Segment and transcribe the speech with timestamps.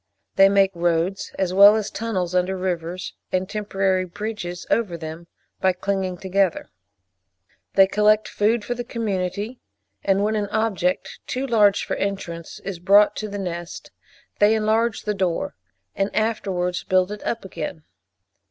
[0.35, 5.27] They make roads as well as tunnels under rivers, and temporary bridges over them,
[5.59, 6.71] by clinging together.
[7.75, 9.59] They collect food for the community,
[10.03, 13.91] and when an object, too large for entrance, is brought to the nest,
[14.39, 15.55] they enlarge the door,
[15.95, 17.83] and afterwards build it up again.